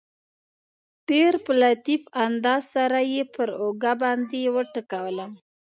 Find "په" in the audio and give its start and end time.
1.45-1.51